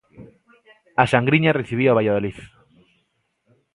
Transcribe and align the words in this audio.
A 1.01 1.03
Sangriña 1.13 1.55
recibía 1.59 1.93
o 1.93 1.97
Valladolid. 1.99 2.37